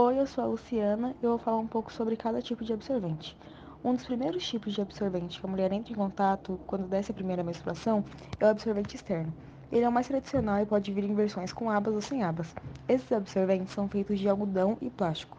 Oi, 0.00 0.20
eu 0.20 0.28
sou 0.28 0.44
a 0.44 0.46
Luciana 0.46 1.16
e 1.20 1.24
eu 1.24 1.30
vou 1.30 1.38
falar 1.40 1.56
um 1.56 1.66
pouco 1.66 1.92
sobre 1.92 2.16
cada 2.16 2.40
tipo 2.40 2.64
de 2.64 2.72
absorvente. 2.72 3.36
Um 3.82 3.96
dos 3.96 4.04
primeiros 4.04 4.46
tipos 4.46 4.72
de 4.72 4.80
absorvente 4.80 5.40
que 5.40 5.44
a 5.44 5.48
mulher 5.48 5.72
entra 5.72 5.92
em 5.92 5.96
contato 5.96 6.60
quando 6.68 6.86
desce 6.86 7.10
a 7.10 7.14
primeira 7.14 7.42
menstruação 7.42 8.04
é 8.38 8.44
o 8.44 8.48
absorvente 8.48 8.94
externo. 8.94 9.34
Ele 9.72 9.84
é 9.84 9.88
o 9.88 9.90
mais 9.90 10.06
tradicional 10.06 10.60
e 10.60 10.66
pode 10.66 10.92
vir 10.92 11.02
em 11.02 11.16
versões 11.16 11.52
com 11.52 11.68
abas 11.68 11.96
ou 11.96 12.00
sem 12.00 12.22
abas. 12.22 12.54
Esses 12.86 13.10
absorventes 13.10 13.74
são 13.74 13.88
feitos 13.88 14.20
de 14.20 14.28
algodão 14.28 14.78
e 14.80 14.88
plástico. 14.88 15.36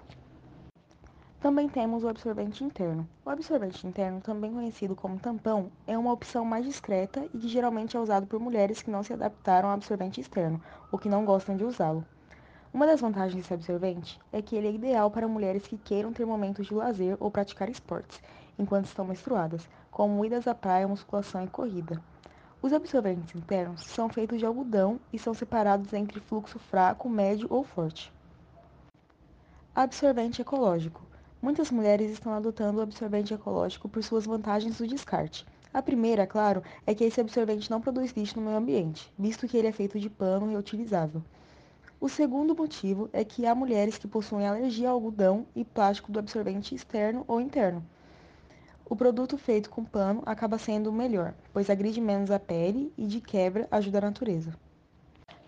Também 1.40 1.70
temos 1.70 2.04
o 2.04 2.10
absorvente 2.10 2.62
interno. 2.62 3.08
O 3.24 3.30
absorvente 3.30 3.88
interno, 3.88 4.20
também 4.20 4.52
conhecido 4.52 4.94
como 4.94 5.22
tampão, 5.22 5.72
é 5.88 5.98
uma 5.98 6.12
opção 6.12 6.44
mais 6.44 6.66
discreta 6.66 7.26
e 7.34 7.38
que 7.40 7.48
geralmente 7.48 7.96
é 7.96 8.00
usado 8.00 8.28
por 8.28 8.42
mulheres 8.42 8.82
que 8.82 8.92
não 8.92 9.04
se 9.04 9.14
adaptaram 9.14 9.70
ao 9.70 9.76
absorvente 9.76 10.20
externo 10.20 10.62
ou 10.92 11.00
que 11.00 11.08
não 11.08 11.24
gostam 11.24 11.56
de 11.56 11.64
usá-lo. 11.64 12.06
Uma 12.72 12.86
das 12.86 13.02
vantagens 13.02 13.36
desse 13.36 13.52
absorvente 13.52 14.20
é 14.32 14.44
que 14.44 14.56
ele 14.56 14.68
é 14.68 14.72
ideal 14.72 15.10
para 15.10 15.28
mulheres 15.28 15.66
que 15.66 15.76
queiram 15.76 16.14
ter 16.14 16.24
momentos 16.24 16.68
de 16.68 16.74
lazer 16.76 17.18
ou 17.20 17.32
praticar 17.32 17.68
esportes 17.68 18.22
enquanto 18.60 18.86
estão 18.86 19.04
menstruadas, 19.06 19.68
como 19.90 20.24
idas 20.24 20.48
à 20.48 20.54
praia, 20.54 20.88
musculação 20.88 21.44
e 21.44 21.48
corrida. 21.48 22.00
Os 22.62 22.72
absorventes 22.72 23.34
internos 23.34 23.82
são 23.82 24.08
feitos 24.08 24.38
de 24.38 24.46
algodão 24.46 25.00
e 25.12 25.18
são 25.18 25.34
separados 25.34 25.94
entre 25.94 26.20
fluxo 26.20 26.60
fraco, 26.60 27.10
médio 27.10 27.48
ou 27.50 27.64
forte. 27.64 28.14
Absorvente 29.74 30.42
ecológico. 30.42 31.02
Muitas 31.42 31.72
mulheres 31.72 32.12
estão 32.12 32.34
adotando 32.34 32.78
o 32.78 32.84
absorvente 32.84 33.34
ecológico 33.34 33.90
por 33.90 34.04
suas 34.04 34.28
vantagens 34.28 34.78
do 34.78 34.86
descarte. 34.86 35.44
A 35.74 35.82
primeira, 35.82 36.28
claro, 36.28 36.62
é 36.86 36.94
que 36.94 37.04
esse 37.04 37.20
absorvente 37.20 37.72
não 37.72 37.82
produz 37.82 38.12
lixo 38.12 38.40
no 38.40 38.46
meio 38.46 38.58
ambiente, 38.58 39.12
visto 39.18 39.48
que 39.48 39.58
ele 39.58 39.68
é 39.68 39.72
feito 39.72 40.00
de 40.00 40.10
pano 40.10 40.52
reutilizável. 40.52 41.24
O 42.02 42.08
segundo 42.08 42.56
motivo 42.56 43.10
é 43.12 43.26
que 43.26 43.46
há 43.46 43.54
mulheres 43.54 43.98
que 43.98 44.08
possuem 44.08 44.48
alergia 44.48 44.88
ao 44.88 44.96
algodão 44.96 45.46
e 45.54 45.66
plástico 45.66 46.14
do 46.14 46.20
absorvente 46.20 46.74
externo 46.74 47.26
ou 47.28 47.42
interno. 47.42 47.84
O 48.86 48.96
produto 48.96 49.38
feito 49.38 49.70
com 49.70 49.84
pano 49.84 50.24
acaba 50.26 50.58
sendo 50.58 50.94
melhor, 50.94 51.34
pois 51.52 51.70
agride 51.70 52.00
menos 52.00 52.32
a 52.32 52.40
pele 52.40 52.94
e, 52.98 53.06
de 53.06 53.20
quebra, 53.20 53.68
ajuda 53.70 53.98
a 53.98 54.02
natureza. 54.02 54.54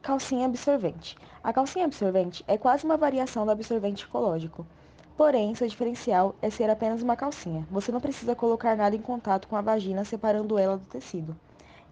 Calcinha 0.02 0.46
absorvente. 0.46 1.18
A 1.42 1.54
calcinha 1.54 1.86
absorvente 1.86 2.44
é 2.46 2.58
quase 2.58 2.84
uma 2.84 2.98
variação 2.98 3.46
do 3.46 3.52
absorvente 3.52 4.04
ecológico. 4.04 4.68
Porém, 5.16 5.56
seu 5.56 5.70
diferencial 5.70 6.36
é 6.42 6.50
ser 6.50 6.70
apenas 6.70 7.02
uma 7.02 7.16
calcinha. 7.16 7.66
Você 7.72 7.94
não 7.94 8.02
precisa 8.02 8.36
colocar 8.36 8.76
nada 8.76 8.94
em 8.94 9.02
contato 9.02 9.48
com 9.48 9.56
a 9.56 9.62
vagina 9.62 10.04
separando 10.04 10.58
ela 10.58 10.78
do 10.78 10.86
tecido. 10.86 11.34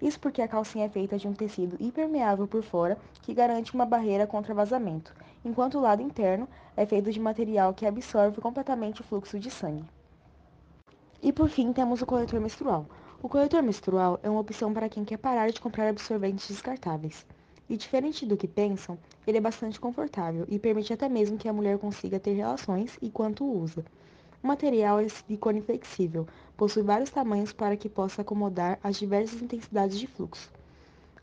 Isso 0.02 0.20
porque 0.20 0.42
a 0.42 0.48
calcinha 0.48 0.86
é 0.86 0.90
feita 0.90 1.18
de 1.18 1.28
um 1.28 1.34
tecido 1.34 1.76
impermeável 1.80 2.48
por 2.48 2.64
fora 2.64 2.98
que 3.22 3.34
garante 3.34 3.74
uma 3.74 3.86
barreira 3.86 4.26
contra 4.26 4.54
vazamento, 4.54 5.14
enquanto 5.44 5.78
o 5.78 5.82
lado 5.82 6.02
interno 6.02 6.48
é 6.76 6.86
feito 6.86 7.12
de 7.12 7.20
material 7.20 7.74
que 7.74 7.86
absorve 7.86 8.40
completamente 8.40 9.02
o 9.02 9.04
fluxo 9.04 9.38
de 9.38 9.52
sangue. 9.52 9.84
E 11.22 11.34
por 11.34 11.50
fim, 11.50 11.74
temos 11.74 12.02
o 12.02 12.06
coletor 12.06 12.40
menstrual. 12.40 12.86
O 13.22 13.28
coletor 13.28 13.62
menstrual 13.62 14.18
é 14.24 14.30
uma 14.30 14.40
opção 14.40 14.74
para 14.74 14.88
quem 14.88 15.04
quer 15.04 15.18
parar 15.18 15.52
de 15.52 15.60
comprar 15.60 15.90
absorventes 15.90 16.48
descartáveis. 16.48 17.26
E 17.70 17.76
diferente 17.76 18.26
do 18.26 18.38
que 18.38 18.48
pensam, 18.48 18.98
ele 19.28 19.38
é 19.38 19.42
bastante 19.42 19.80
confortável 19.80 20.46
e 20.48 20.58
permite 20.58 20.94
até 20.94 21.10
mesmo 21.10 21.38
que 21.38 21.50
a 21.50 21.54
mulher 21.54 21.78
consiga 21.78 22.20
ter 22.20 22.32
relações 22.32 22.98
enquanto 23.02 23.44
usa. 23.44 23.84
O 24.42 24.48
material 24.48 25.02
é 25.02 25.10
silicone 25.10 25.62
flexível, 25.62 26.26
possui 26.60 26.84
vários 26.84 27.10
tamanhos 27.10 27.54
para 27.54 27.78
que 27.78 27.88
possa 27.88 28.22
acomodar 28.22 28.78
as 28.84 29.00
diversas 29.00 29.42
intensidades 29.42 29.98
de 29.98 30.06
fluxo. 30.06 30.52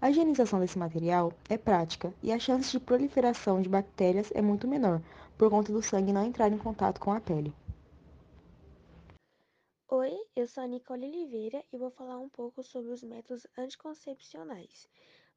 A 0.01 0.11
higienização 0.11 0.59
desse 0.59 0.78
material 0.78 1.31
é 1.51 1.59
prática 1.59 2.11
e 2.23 2.33
a 2.33 2.39
chance 2.39 2.70
de 2.70 2.81
proliferação 2.81 3.61
de 3.61 3.69
bactérias 3.69 4.33
é 4.34 4.41
muito 4.41 4.67
menor, 4.67 5.03
por 5.37 5.51
conta 5.51 5.70
do 5.70 5.83
sangue 5.83 6.11
não 6.11 6.25
entrar 6.25 6.51
em 6.51 6.56
contato 6.56 6.98
com 6.98 7.12
a 7.12 7.20
pele. 7.20 7.53
Oi, 9.91 10.17
eu 10.34 10.48
sou 10.48 10.65
a 10.65 10.67
Nicole 10.67 11.06
Oliveira 11.06 11.62
e 11.71 11.77
vou 11.77 11.91
falar 11.91 12.19
um 12.19 12.31
pouco 12.31 12.62
sobre 12.62 12.91
os 12.91 13.03
métodos 13.03 13.47
anticoncepcionais. 13.59 14.88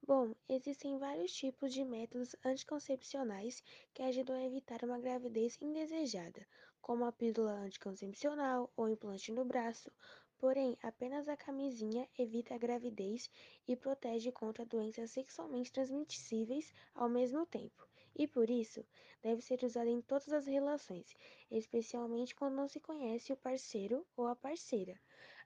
Bom, 0.06 0.34
existem 0.50 0.98
vários 0.98 1.32
tipos 1.34 1.74
de 1.74 1.86
métodos 1.86 2.36
anticoncepcionais 2.44 3.64
que 3.94 4.02
ajudam 4.04 4.36
a 4.36 4.44
evitar 4.44 4.84
uma 4.84 5.00
gravidez 5.00 5.58
indesejada, 5.62 6.46
como 6.82 7.06
a 7.06 7.14
pílula 7.14 7.54
anticoncepcional 7.54 8.70
ou 8.76 8.90
implante 8.90 9.32
no 9.32 9.46
braço. 9.46 9.90
Porém, 10.38 10.78
apenas 10.84 11.30
a 11.30 11.38
camisinha 11.38 12.10
evita 12.18 12.56
a 12.56 12.58
gravidez 12.58 13.30
e 13.66 13.74
protege 13.78 14.34
contra 14.34 14.66
doenças 14.66 15.12
sexualmente 15.12 15.72
transmissíveis 15.72 16.74
ao 16.94 17.08
mesmo 17.08 17.46
tempo. 17.46 17.88
E 18.14 18.28
por 18.28 18.50
isso, 18.50 18.86
deve 19.22 19.42
ser 19.42 19.64
usada 19.64 19.90
em 19.90 20.02
todas 20.02 20.28
as 20.34 20.46
relações, 20.46 21.14
especialmente 21.50 22.36
quando 22.36 22.56
não 22.56 22.68
se 22.68 22.82
conhece 22.82 23.32
o 23.32 23.38
parceiro 23.38 24.06
ou 24.18 24.28
a 24.28 24.36
parceira. 24.36 25.00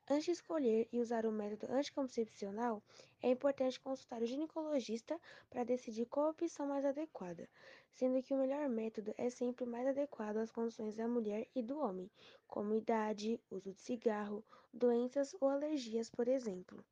Antes 0.09 0.25
de 0.25 0.31
escolher 0.31 0.90
e 0.91 1.00
usar 1.00 1.25
o 1.25 1.31
método 1.31 1.72
anticoncepcional, 1.72 2.84
é 3.22 3.30
importante 3.30 3.80
consultar 3.80 4.22
o 4.22 4.25
ginecologista 4.25 5.18
para 5.50 5.64
decidir 5.64 6.06
qual 6.08 6.25
a 6.25 6.30
opção 6.31 6.68
mais 6.68 6.84
adequada, 6.84 7.50
sendo 7.90 8.22
que 8.22 8.34
o 8.34 8.38
melhor 8.38 8.68
método 8.68 9.14
é 9.18 9.30
sempre 9.30 9.66
mais 9.66 9.88
adequado 9.88 10.38
às 10.38 10.52
condições 10.52 10.97
da 10.97 11.08
mulher 11.08 11.47
e 11.56 11.64
do 11.64 11.80
homem, 11.80 12.12
como 12.47 12.75
idade, 12.75 13.40
uso 13.50 13.72
de 13.72 13.80
cigarro, 13.80 14.44
doenças 14.74 15.34
ou 15.40 15.47
alergias, 15.47 16.09
por 16.09 16.28
exemplo. 16.28 16.84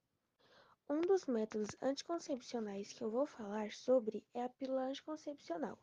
Um 0.90 1.02
dos 1.02 1.26
métodos 1.26 1.76
anticoncepcionais 1.82 2.94
que 2.94 3.04
eu 3.04 3.12
vou 3.12 3.26
falar 3.26 3.74
sobre 3.74 4.26
é 4.34 4.42
a 4.42 4.50
pílula 4.50 4.84
anticoncepcional. 4.84 5.78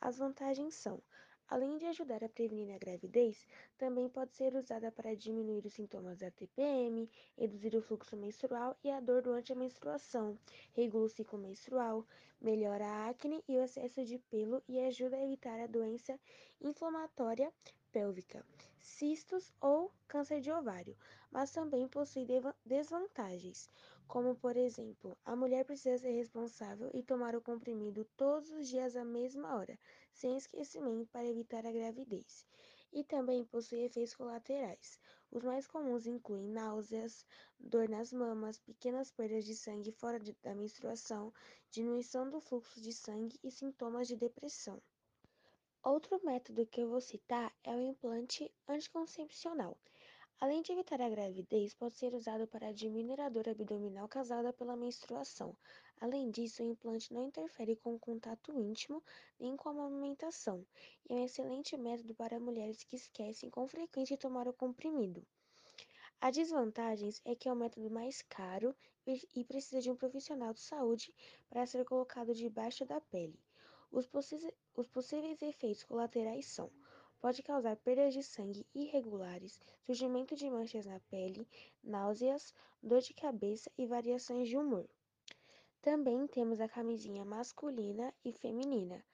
As 0.00 0.18
vantagens 0.18 0.74
são 0.74 1.00
Além 1.52 1.76
de 1.76 1.84
ajudar 1.84 2.24
a 2.24 2.30
prevenir 2.30 2.74
a 2.74 2.78
gravidez, 2.78 3.46
também 3.76 4.08
pode 4.08 4.34
ser 4.34 4.54
usada 4.54 4.90
para 4.90 5.14
diminuir 5.14 5.66
os 5.66 5.74
sintomas 5.74 6.20
da 6.20 6.30
TPM, 6.30 7.10
reduzir 7.36 7.76
o 7.76 7.82
fluxo 7.82 8.16
menstrual 8.16 8.74
e 8.82 8.90
a 8.90 8.98
dor 9.00 9.20
durante 9.20 9.52
a 9.52 9.54
menstruação, 9.54 10.38
regula 10.72 11.04
o 11.04 11.08
ciclo 11.10 11.38
menstrual, 11.38 12.06
melhora 12.40 12.86
a 12.86 13.10
acne 13.10 13.44
e 13.46 13.58
o 13.58 13.62
excesso 13.62 14.02
de 14.02 14.16
pelo 14.30 14.62
e 14.66 14.80
ajuda 14.80 15.16
a 15.16 15.24
evitar 15.26 15.60
a 15.60 15.66
doença 15.66 16.18
inflamatória 16.58 17.52
pélvica, 17.92 18.42
cistos 18.78 19.52
ou 19.60 19.92
câncer 20.08 20.40
de 20.40 20.50
ovário, 20.50 20.96
mas 21.30 21.50
também 21.50 21.86
possui 21.86 22.26
desvantagens, 22.64 23.68
como 24.08 24.34
por 24.34 24.56
exemplo, 24.56 25.18
a 25.22 25.36
mulher 25.36 25.66
precisa 25.66 25.98
ser 25.98 26.12
responsável 26.12 26.90
e 26.94 27.02
tomar 27.02 27.36
o 27.36 27.42
comprimido 27.42 28.06
todos 28.16 28.50
os 28.50 28.68
dias 28.68 28.96
à 28.96 29.04
mesma 29.04 29.54
hora, 29.54 29.78
sem 30.12 30.36
esquecimento 30.36 31.06
para 31.10 31.26
evitar 31.26 31.66
a 31.66 31.72
gravidez. 31.72 32.46
E 32.92 33.02
também 33.02 33.44
possui 33.44 33.80
efeitos 33.80 34.14
colaterais. 34.14 34.98
Os 35.30 35.42
mais 35.42 35.66
comuns 35.66 36.06
incluem 36.06 36.46
náuseas, 36.46 37.24
dor 37.58 37.88
nas 37.88 38.12
mamas, 38.12 38.58
pequenas 38.58 39.10
perdas 39.10 39.44
de 39.44 39.56
sangue 39.56 39.90
fora 39.92 40.20
de, 40.20 40.36
da 40.42 40.54
menstruação, 40.54 41.32
diminuição 41.70 42.28
do 42.28 42.40
fluxo 42.40 42.80
de 42.80 42.92
sangue 42.92 43.38
e 43.42 43.50
sintomas 43.50 44.08
de 44.08 44.16
depressão. 44.16 44.80
Outro 45.82 46.20
método 46.24 46.66
que 46.66 46.82
eu 46.82 46.88
vou 46.88 47.00
citar 47.00 47.52
é 47.64 47.74
o 47.74 47.80
implante 47.80 48.52
anticoncepcional. 48.68 49.76
Além 50.42 50.60
de 50.60 50.72
evitar 50.72 51.00
a 51.00 51.08
gravidez, 51.08 51.72
pode 51.72 51.94
ser 51.94 52.12
usado 52.14 52.48
para 52.48 52.72
diminuir 52.72 53.20
a 53.20 53.28
dor 53.28 53.48
abdominal 53.48 54.08
causada 54.08 54.52
pela 54.52 54.74
menstruação. 54.74 55.56
Além 56.00 56.32
disso, 56.32 56.64
o 56.64 56.66
implante 56.66 57.14
não 57.14 57.28
interfere 57.28 57.76
com 57.76 57.94
o 57.94 57.98
contato 58.00 58.52
íntimo 58.58 59.00
nem 59.38 59.56
com 59.56 59.68
a 59.68 59.70
amamentação, 59.70 60.66
e 61.08 61.12
é 61.12 61.14
um 61.14 61.24
excelente 61.24 61.76
método 61.76 62.12
para 62.16 62.40
mulheres 62.40 62.82
que 62.82 62.96
esquecem 62.96 63.50
com 63.50 63.68
frequência 63.68 64.16
de 64.16 64.20
tomar 64.20 64.48
o 64.48 64.52
comprimido. 64.52 65.24
A 66.20 66.28
desvantagem 66.32 67.10
é 67.24 67.36
que 67.36 67.48
é 67.48 67.52
o 67.52 67.56
método 67.56 67.88
mais 67.88 68.20
caro 68.22 68.74
e 69.06 69.44
precisa 69.44 69.80
de 69.80 69.92
um 69.92 69.96
profissional 69.96 70.52
de 70.52 70.60
saúde 70.60 71.14
para 71.48 71.64
ser 71.66 71.84
colocado 71.84 72.34
debaixo 72.34 72.84
da 72.84 73.00
pele. 73.00 73.38
Os, 73.92 74.10
os 74.74 74.88
possíveis 74.88 75.40
efeitos 75.40 75.84
colaterais 75.84 76.46
são 76.46 76.68
Pode 77.22 77.40
causar 77.40 77.76
perdas 77.76 78.14
de 78.14 78.20
sangue 78.20 78.66
irregulares, 78.74 79.60
surgimento 79.86 80.34
de 80.34 80.50
manchas 80.50 80.86
na 80.86 80.98
pele, 81.08 81.46
náuseas, 81.80 82.52
dor 82.82 83.00
de 83.00 83.14
cabeça 83.14 83.70
e 83.78 83.86
variações 83.86 84.48
de 84.48 84.56
humor. 84.56 84.88
Também 85.80 86.26
temos 86.26 86.60
a 86.60 86.68
camisinha 86.68 87.24
masculina 87.24 88.12
e 88.24 88.32
feminina. 88.32 89.04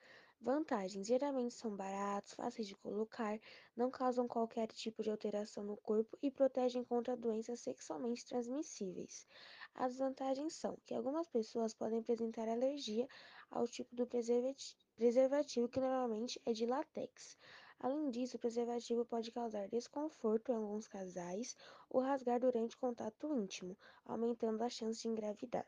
Vantagens: 0.41 1.05
geralmente 1.05 1.53
são 1.53 1.75
baratos, 1.75 2.33
fáceis 2.33 2.67
de 2.67 2.75
colocar, 2.77 3.39
não 3.75 3.91
causam 3.91 4.27
qualquer 4.27 4.69
tipo 4.69 5.03
de 5.03 5.11
alteração 5.11 5.63
no 5.63 5.77
corpo 5.77 6.17
e 6.19 6.31
protegem 6.31 6.83
contra 6.83 7.15
doenças 7.15 7.59
sexualmente 7.59 8.25
transmissíveis. 8.25 9.27
As 9.75 9.99
vantagens 9.99 10.55
são 10.55 10.79
que 10.83 10.95
algumas 10.95 11.27
pessoas 11.27 11.75
podem 11.75 11.99
apresentar 11.99 12.49
alergia 12.49 13.07
ao 13.51 13.67
tipo 13.67 13.95
do 13.95 14.07
preservativo, 14.07 15.69
que 15.69 15.79
normalmente 15.79 16.41
é 16.43 16.53
de 16.53 16.65
látex. 16.65 17.37
Além 17.79 18.09
disso, 18.09 18.37
o 18.37 18.39
preservativo 18.39 19.05
pode 19.05 19.31
causar 19.31 19.67
desconforto 19.67 20.51
em 20.51 20.55
alguns 20.55 20.87
casais 20.87 21.55
ou 21.89 22.01
rasgar 22.01 22.39
durante 22.39 22.77
contato 22.77 23.33
íntimo, 23.33 23.77
aumentando 24.05 24.63
a 24.63 24.69
chance 24.69 25.01
de 25.01 25.07
engravidar. 25.07 25.65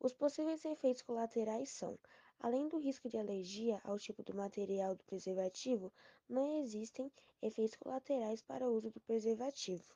Os 0.00 0.12
possíveis 0.12 0.64
efeitos 0.64 1.02
colaterais 1.02 1.70
são 1.70 1.98
Além 2.40 2.68
do 2.68 2.78
risco 2.78 3.08
de 3.08 3.16
alergia 3.16 3.80
ao 3.84 3.98
tipo 3.98 4.22
do 4.22 4.36
material 4.36 4.94
do 4.94 5.02
preservativo, 5.04 5.90
não 6.28 6.60
existem 6.60 7.10
efeitos 7.40 7.76
colaterais 7.76 8.42
para 8.42 8.68
o 8.68 8.74
uso 8.74 8.90
do 8.90 9.00
preservativo. 9.00 9.90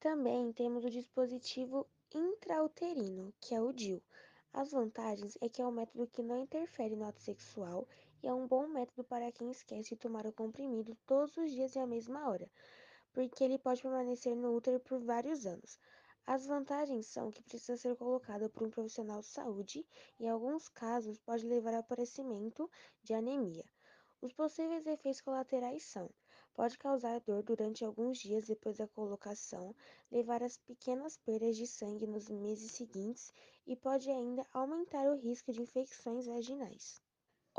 Também 0.00 0.50
temos 0.52 0.82
o 0.84 0.88
dispositivo 0.88 1.86
intrauterino, 2.14 3.34
que 3.38 3.54
é 3.54 3.60
o 3.60 3.70
DIU. 3.70 4.02
As 4.50 4.70
vantagens 4.70 5.36
é 5.42 5.48
que 5.50 5.60
é 5.60 5.66
um 5.66 5.70
método 5.70 6.06
que 6.06 6.22
não 6.22 6.38
interfere 6.38 6.96
no 6.96 7.04
ato 7.04 7.20
sexual 7.20 7.86
e 8.22 8.26
é 8.26 8.34
um 8.34 8.46
bom 8.46 8.66
método 8.66 9.04
para 9.04 9.30
quem 9.32 9.50
esquece 9.50 9.90
de 9.90 9.96
tomar 9.96 10.26
o 10.26 10.32
comprimido 10.32 10.96
todos 11.06 11.36
os 11.36 11.50
dias 11.50 11.74
e 11.74 11.78
à 11.78 11.86
mesma 11.86 12.28
hora, 12.28 12.50
porque 13.12 13.44
ele 13.44 13.58
pode 13.58 13.82
permanecer 13.82 14.36
no 14.36 14.54
útero 14.54 14.80
por 14.80 15.00
vários 15.00 15.46
anos. 15.46 15.78
As 16.26 16.46
vantagens 16.46 17.06
são 17.06 17.30
que 17.30 17.42
precisa 17.42 17.76
ser 17.76 17.96
colocado 17.96 18.50
por 18.50 18.66
um 18.66 18.70
profissional 18.70 19.20
de 19.20 19.26
saúde 19.26 19.86
e, 20.20 20.24
em 20.24 20.28
alguns 20.28 20.68
casos, 20.68 21.18
pode 21.18 21.46
levar 21.46 21.72
ao 21.72 21.80
aparecimento 21.80 22.70
de 23.02 23.14
anemia. 23.14 23.64
Os 24.20 24.32
possíveis 24.32 24.84
efeitos 24.86 25.20
colaterais 25.20 25.84
são: 25.84 26.10
pode 26.52 26.76
causar 26.76 27.20
dor 27.20 27.42
durante 27.42 27.84
alguns 27.84 28.18
dias 28.18 28.46
depois 28.46 28.76
da 28.76 28.88
colocação, 28.88 29.74
levar 30.10 30.42
a 30.42 30.48
pequenas 30.66 31.16
perdas 31.16 31.56
de 31.56 31.66
sangue 31.66 32.06
nos 32.06 32.28
meses 32.28 32.72
seguintes 32.72 33.32
e 33.66 33.76
pode 33.76 34.10
ainda 34.10 34.44
aumentar 34.52 35.06
o 35.06 35.16
risco 35.16 35.52
de 35.52 35.62
infecções 35.62 36.26
vaginais. 36.26 37.00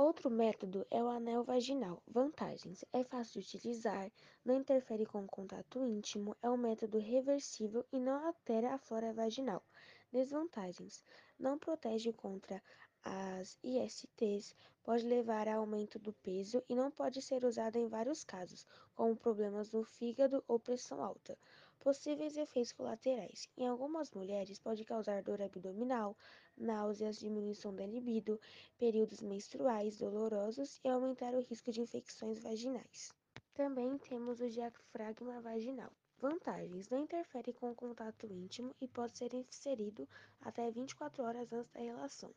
Outro 0.02 0.30
método 0.30 0.88
é 0.90 1.04
o 1.04 1.10
anel 1.10 1.44
vaginal. 1.44 2.02
Vantagens: 2.08 2.86
é 2.94 3.04
fácil 3.04 3.42
de 3.42 3.48
utilizar, 3.48 4.10
não 4.46 4.56
interfere 4.56 5.06
com 5.06 5.26
o 5.26 5.28
contato 5.28 5.86
íntimo, 5.86 6.38
é 6.42 6.50
um 6.50 6.56
método 6.56 6.98
reversível 7.00 7.86
e 7.92 8.00
não 8.00 8.26
altera 8.26 8.74
a 8.74 8.78
flora 8.78 9.12
vaginal. 9.12 9.62
Desvantagens: 10.10 11.04
não 11.38 11.60
protege 11.60 12.14
contra 12.14 12.64
as 13.04 13.60
ISTs, 13.62 14.56
pode 14.86 15.06
levar 15.06 15.50
a 15.50 15.56
aumento 15.56 16.00
do 16.00 16.14
peso 16.14 16.64
e 16.70 16.76
não 16.76 16.90
pode 16.90 17.22
ser 17.22 17.44
usado 17.44 17.76
em 17.76 17.90
vários 17.90 18.24
casos, 18.24 18.66
como 18.96 19.18
problemas 19.18 19.70
no 19.70 19.84
fígado 19.84 20.42
ou 20.48 20.62
pressão 20.62 21.04
alta. 21.04 21.38
Possíveis 21.80 22.36
efeitos 22.36 22.74
colaterais: 22.74 23.48
em 23.58 23.66
algumas 23.66 24.12
mulheres 24.12 24.60
pode 24.60 24.84
causar 24.84 25.24
dor 25.24 25.42
abdominal, 25.42 26.16
náuseas, 26.58 27.18
diminuição 27.18 27.74
da 27.74 27.86
libido, 27.86 28.40
períodos 28.78 29.22
menstruais 29.22 29.98
dolorosos 29.98 30.80
e 30.84 30.90
aumentar 30.90 31.34
o 31.34 31.40
risco 31.40 31.72
de 31.72 31.82
infecções 31.82 32.38
vaginais. 32.40 33.14
Também 33.54 33.98
temos 33.98 34.42
o 34.42 34.50
diafragma 34.50 35.40
vaginal. 35.40 35.92
Vantagens: 36.18 36.90
não 36.90 37.00
interfere 37.00 37.54
com 37.54 37.72
o 37.72 37.76
contato 37.76 38.28
íntimo 38.28 38.76
e 38.82 38.88
pode 38.88 39.18
ser 39.18 39.34
inserido 39.34 40.06
até 40.42 40.70
24 40.70 41.24
horas 41.24 41.54
antes 41.54 41.72
da 41.72 41.80
relação. 41.80 42.36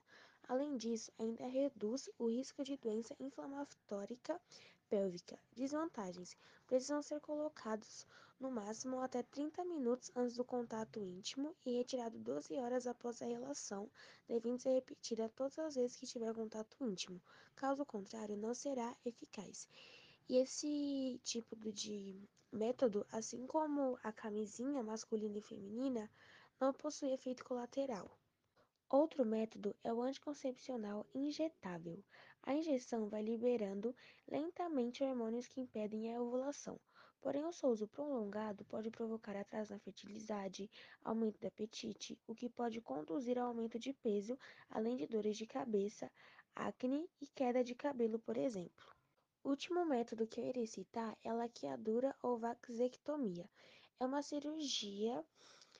Além 0.48 0.76
disso, 0.76 1.12
ainda 1.18 1.48
reduz 1.48 2.08
o 2.16 2.28
risco 2.28 2.62
de 2.62 2.76
doença 2.76 3.16
inflamatórica 3.18 4.40
pélvica. 4.92 5.38
Desvantagens: 5.56 6.36
precisam 6.66 7.00
ser 7.00 7.18
colocados 7.20 8.06
no 8.38 8.50
máximo 8.50 9.00
até 9.00 9.22
30 9.22 9.64
minutos 9.64 10.12
antes 10.14 10.36
do 10.36 10.44
contato 10.44 11.02
íntimo 11.02 11.56
e 11.64 11.78
retirado 11.78 12.18
12 12.18 12.54
horas 12.58 12.86
após 12.86 13.22
a 13.22 13.24
relação, 13.24 13.90
devendo 14.28 14.58
ser 14.58 14.74
repetida 14.74 15.30
todas 15.30 15.58
as 15.58 15.76
vezes 15.76 15.96
que 15.96 16.06
tiver 16.06 16.34
contato 16.34 16.76
íntimo. 16.78 17.22
Caso 17.56 17.86
contrário, 17.86 18.36
não 18.36 18.52
será 18.52 18.94
eficaz. 19.02 19.66
E 20.28 20.36
esse 20.36 21.18
tipo 21.24 21.72
de 21.72 22.14
método, 22.52 23.06
assim 23.10 23.46
como 23.46 23.98
a 24.02 24.12
camisinha 24.12 24.82
masculina 24.82 25.38
e 25.38 25.40
feminina, 25.40 26.10
não 26.60 26.70
possui 26.70 27.14
efeito 27.14 27.42
colateral. 27.44 28.10
Outro 28.92 29.24
método 29.24 29.74
é 29.82 29.90
o 29.90 30.02
anticoncepcional 30.02 31.06
injetável. 31.14 32.04
A 32.42 32.52
injeção 32.52 33.08
vai 33.08 33.22
liberando 33.22 33.96
lentamente 34.28 35.02
hormônios 35.02 35.48
que 35.48 35.62
impedem 35.62 36.14
a 36.14 36.20
ovulação. 36.20 36.78
Porém, 37.18 37.42
o 37.42 37.52
seu 37.54 37.70
uso 37.70 37.88
prolongado 37.88 38.66
pode 38.66 38.90
provocar 38.90 39.34
atraso 39.34 39.72
na 39.72 39.78
fertilidade, 39.78 40.70
aumento 41.02 41.40
do 41.40 41.46
apetite, 41.46 42.20
o 42.26 42.34
que 42.34 42.50
pode 42.50 42.82
conduzir 42.82 43.38
ao 43.38 43.46
aumento 43.46 43.78
de 43.78 43.94
peso, 43.94 44.38
além 44.68 44.94
de 44.98 45.06
dores 45.06 45.38
de 45.38 45.46
cabeça, 45.46 46.12
acne 46.54 47.08
e 47.18 47.26
queda 47.28 47.64
de 47.64 47.74
cabelo, 47.74 48.18
por 48.18 48.36
exemplo. 48.36 48.84
O 49.42 49.48
último 49.48 49.86
método 49.86 50.26
que 50.26 50.38
eu 50.38 50.44
irei 50.44 50.66
citar 50.66 51.16
é 51.24 51.30
a 51.30 51.34
laqueadura 51.34 52.14
ou 52.22 52.38
vasectomia. 52.38 53.48
É 53.98 54.04
uma 54.04 54.20
cirurgia 54.20 55.24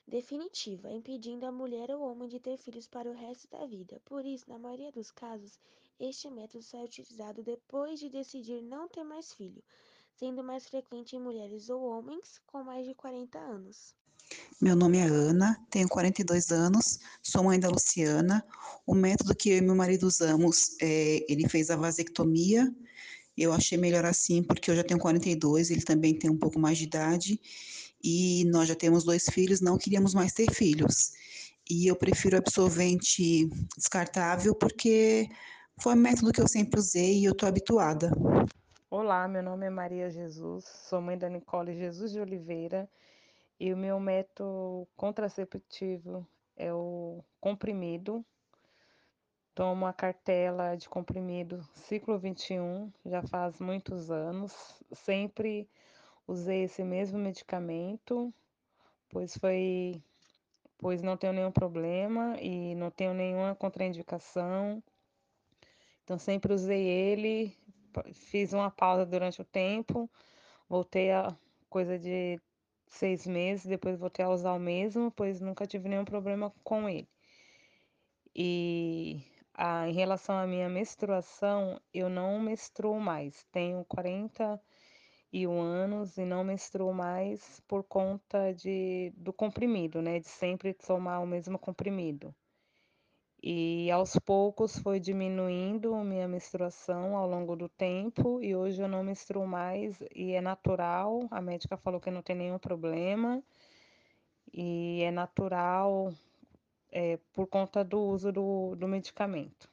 definitiva, 0.07 0.91
impedindo 0.91 1.45
a 1.45 1.51
mulher 1.51 1.91
ou 1.91 2.01
homem 2.01 2.27
de 2.27 2.39
ter 2.39 2.57
filhos 2.57 2.87
para 2.87 3.09
o 3.09 3.13
resto 3.13 3.47
da 3.49 3.65
vida. 3.65 4.01
Por 4.05 4.25
isso, 4.25 4.49
na 4.49 4.59
maioria 4.59 4.91
dos 4.91 5.11
casos, 5.11 5.59
este 5.99 6.29
método 6.29 6.63
só 6.63 6.79
é 6.79 6.83
utilizado 6.83 7.43
depois 7.43 7.99
de 7.99 8.09
decidir 8.09 8.61
não 8.61 8.87
ter 8.87 9.03
mais 9.03 9.33
filho, 9.33 9.63
sendo 10.15 10.43
mais 10.43 10.67
frequente 10.67 11.15
em 11.15 11.19
mulheres 11.19 11.69
ou 11.69 11.81
homens 11.83 12.39
com 12.45 12.63
mais 12.63 12.85
de 12.85 12.93
40 12.93 13.39
anos. 13.39 13.95
Meu 14.59 14.75
nome 14.75 14.97
é 14.97 15.03
Ana, 15.03 15.59
tenho 15.69 15.87
42 15.87 16.51
anos, 16.51 16.99
sou 17.21 17.43
mãe 17.43 17.59
da 17.59 17.69
Luciana. 17.69 18.45
O 18.85 18.95
método 18.95 19.35
que 19.35 19.49
eu 19.49 19.57
e 19.57 19.61
meu 19.61 19.75
marido 19.75 20.07
usamos, 20.07 20.75
é, 20.81 21.25
ele 21.31 21.47
fez 21.49 21.69
a 21.69 21.75
vasectomia. 21.75 22.73
Eu 23.35 23.51
achei 23.51 23.77
melhor 23.77 24.05
assim, 24.05 24.43
porque 24.43 24.69
eu 24.71 24.75
já 24.75 24.83
tenho 24.83 24.99
42, 24.99 25.71
ele 25.71 25.81
também 25.81 26.17
tem 26.17 26.29
um 26.29 26.37
pouco 26.37 26.59
mais 26.59 26.77
de 26.77 26.85
idade 26.85 27.41
e 28.03 28.43
nós 28.45 28.67
já 28.67 28.75
temos 28.75 29.03
dois 29.03 29.25
filhos, 29.29 29.61
não 29.61 29.77
queríamos 29.77 30.13
mais 30.13 30.33
ter 30.33 30.51
filhos. 30.51 31.13
E 31.69 31.87
eu 31.87 31.95
prefiro 31.95 32.37
absorvente 32.37 33.47
descartável 33.77 34.53
porque 34.53 35.29
foi 35.81 35.93
um 35.93 35.97
método 35.97 36.33
que 36.33 36.41
eu 36.41 36.47
sempre 36.47 36.79
usei 36.79 37.19
e 37.19 37.25
eu 37.25 37.31
estou 37.31 37.47
habituada. 37.47 38.11
Olá, 38.89 39.27
meu 39.27 39.41
nome 39.41 39.65
é 39.65 39.69
Maria 39.69 40.09
Jesus, 40.09 40.65
sou 40.65 41.01
mãe 41.01 41.17
da 41.17 41.29
Nicole 41.29 41.75
Jesus 41.75 42.11
de 42.11 42.19
Oliveira 42.19 42.87
e 43.59 43.73
o 43.73 43.77
meu 43.77 43.99
método 43.99 44.87
contraceptivo 44.95 46.27
é 46.57 46.73
o 46.73 47.23
comprimido. 47.39 48.23
Tomo 49.55 49.85
a 49.85 49.93
cartela 49.93 50.75
de 50.75 50.89
comprimido 50.89 51.65
ciclo 51.75 52.19
21, 52.19 52.91
já 53.05 53.21
faz 53.23 53.59
muitos 53.59 54.11
anos, 54.11 54.53
sempre 54.91 55.69
usei 56.27 56.63
esse 56.63 56.83
mesmo 56.83 57.17
medicamento, 57.19 58.33
pois 59.09 59.37
foi, 59.37 60.01
pois 60.77 61.01
não 61.01 61.17
tenho 61.17 61.33
nenhum 61.33 61.51
problema 61.51 62.37
e 62.39 62.75
não 62.75 62.91
tenho 62.91 63.13
nenhuma 63.13 63.55
contraindicação. 63.55 64.83
Então 66.03 66.17
sempre 66.17 66.53
usei 66.53 66.83
ele, 66.85 67.55
fiz 68.13 68.53
uma 68.53 68.71
pausa 68.71 69.05
durante 69.05 69.41
o 69.41 69.45
tempo, 69.45 70.09
voltei 70.67 71.11
a 71.11 71.35
coisa 71.69 71.97
de 71.97 72.39
seis 72.87 73.25
meses, 73.25 73.65
depois 73.65 73.97
voltei 73.97 74.25
a 74.25 74.29
usar 74.29 74.53
o 74.53 74.59
mesmo, 74.59 75.11
pois 75.11 75.39
nunca 75.39 75.65
tive 75.65 75.89
nenhum 75.89 76.05
problema 76.05 76.53
com 76.63 76.87
ele. 76.89 77.07
E 78.35 79.21
ah, 79.53 79.87
em 79.87 79.93
relação 79.93 80.35
à 80.37 80.47
minha 80.47 80.69
menstruação, 80.69 81.79
eu 81.93 82.09
não 82.09 82.39
menstruo 82.39 82.99
mais. 82.99 83.43
Tenho 83.51 83.85
40 83.85 84.59
41 85.33 85.61
anos 85.61 86.17
e 86.17 86.23
não 86.23 86.43
menstruo 86.43 86.93
mais 86.93 87.59
por 87.67 87.83
conta 87.83 88.53
de, 88.53 89.11
do 89.17 89.33
comprimido, 89.33 90.01
né? 90.01 90.19
De 90.19 90.27
sempre 90.27 90.73
tomar 90.73 91.19
o 91.19 91.25
mesmo 91.25 91.57
comprimido. 91.57 92.33
E 93.41 93.91
aos 93.91 94.17
poucos 94.19 94.77
foi 94.77 94.99
diminuindo 94.99 95.95
minha 95.97 96.27
menstruação 96.27 97.17
ao 97.17 97.27
longo 97.27 97.55
do 97.55 97.67
tempo 97.67 98.41
e 98.41 98.55
hoje 98.55 98.81
eu 98.81 98.87
não 98.87 99.03
menstruo 99.03 99.45
mais 99.45 100.01
e 100.15 100.33
é 100.33 100.39
natural. 100.39 101.27
A 101.31 101.41
médica 101.41 101.75
falou 101.75 101.99
que 101.99 102.11
não 102.11 102.21
tem 102.21 102.35
nenhum 102.35 102.59
problema 102.59 103.43
e 104.53 105.01
é 105.01 105.11
natural 105.11 106.13
é, 106.91 107.17
por 107.33 107.47
conta 107.47 107.83
do 107.83 107.99
uso 107.99 108.31
do, 108.31 108.75
do 108.75 108.87
medicamento. 108.87 109.72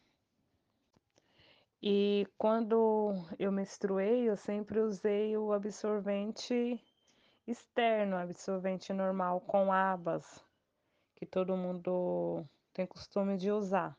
E 1.82 2.26
quando 2.36 3.14
eu 3.38 3.50
menstruei, 3.50 4.28
eu 4.28 4.36
sempre 4.36 4.80
usei 4.80 5.36
o 5.36 5.52
absorvente 5.52 6.78
externo, 7.46 8.16
absorvente 8.16 8.92
normal 8.92 9.40
com 9.40 9.72
abas, 9.72 10.44
que 11.16 11.24
todo 11.24 11.56
mundo 11.56 12.44
tem 12.74 12.86
costume 12.86 13.38
de 13.38 13.50
usar. 13.50 13.96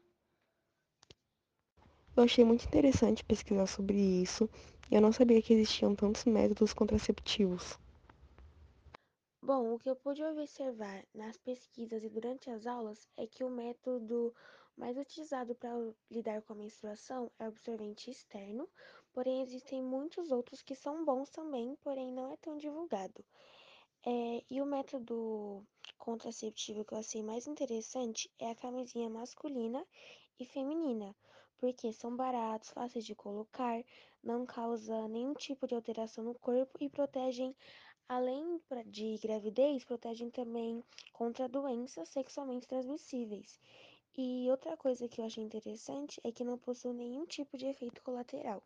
Eu 2.15 2.23
achei 2.23 2.45
muito 2.45 2.65
interessante 2.65 3.25
pesquisar 3.25 3.65
sobre 3.65 3.97
isso. 3.97 4.47
Eu 4.91 5.01
não 5.01 5.11
sabia 5.11 5.41
que 5.41 5.53
existiam 5.53 5.95
tantos 5.95 6.25
métodos 6.25 6.73
contraceptivos. 6.73 7.79
Bom, 9.43 9.74
o 9.74 9.79
que 9.79 9.89
eu 9.89 9.95
pude 9.95 10.24
observar 10.24 11.03
nas 11.15 11.36
pesquisas 11.36 12.03
e 12.03 12.10
durante 12.10 12.51
as 12.51 12.67
aulas 12.67 13.10
é 13.17 13.25
que 13.25 13.43
o 13.43 13.50
método 13.50 14.31
mais 14.77 14.95
utilizado 14.95 15.55
para 15.55 15.71
lidar 16.12 16.43
com 16.43 16.53
a 16.53 16.55
menstruação 16.55 17.31
é 17.39 17.45
o 17.45 17.48
absorvente 17.48 18.12
externo, 18.12 18.69
porém 19.12 19.41
existem 19.41 19.81
muitos 19.81 20.31
outros 20.31 20.62
que 20.62 20.75
são 20.75 21.03
bons 21.03 21.31
também, 21.31 21.75
porém 21.77 22.13
não 22.13 22.31
é 22.31 22.38
tão 22.38 22.55
divulgado. 22.55 23.25
É, 24.05 24.43
e 24.48 24.62
o 24.62 24.65
método 24.65 25.65
contraceptivo 25.98 26.86
que 26.86 26.93
eu 26.93 27.00
achei 27.00 27.24
mais 27.24 27.48
interessante 27.48 28.31
é 28.38 28.51
a 28.51 28.55
camisinha 28.55 29.10
masculina 29.10 29.83
e 30.39 30.45
feminina, 30.45 31.15
porque 31.57 31.91
são 31.91 32.15
baratos, 32.15 32.69
fáceis 32.69 33.05
de 33.05 33.15
colocar, 33.15 33.83
não 34.24 34.45
causa 34.45 35.07
nenhum 35.07 35.33
tipo 35.33 35.67
de 35.67 35.74
alteração 35.74 36.24
no 36.24 36.36
corpo 36.36 36.77
e 36.79 36.88
protegem, 36.88 37.55
além 38.12 38.60
de 38.88 39.18
gravidez, 39.20 39.86
protegem 39.86 40.30
também 40.30 40.84
contra 41.13 41.48
doenças 41.48 42.10
sexualmente 42.10 42.68
transmissíveis. 42.68 43.58
E 44.18 44.51
outra 44.51 44.75
coisa 44.75 45.08
que 45.08 45.22
eu 45.22 45.25
achei 45.25 45.41
interessante 45.41 46.20
é 46.22 46.30
que 46.30 46.44
não 46.44 46.58
possui 46.58 46.91
nenhum 46.91 47.25
tipo 47.25 47.58
de 47.58 47.68
efeito 47.68 48.03
colateral. 48.03 48.62